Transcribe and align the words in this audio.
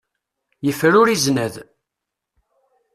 Yefruri 0.65 1.15
zznad. 1.23 1.55